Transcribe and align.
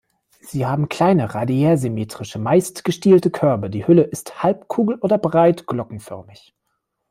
Sie 0.39 0.65
haben 0.65 0.89
kleine 0.89 1.35
radiärsymmetrische, 1.35 2.39
meist 2.39 2.83
gestielte 2.83 3.29
Körbe, 3.29 3.69
die 3.69 3.85
Hülle 3.85 4.01
ist 4.01 4.41
halbkugel- 4.41 4.97
oder 4.99 5.19
breit 5.19 5.67
glockenförmig. 5.67 6.55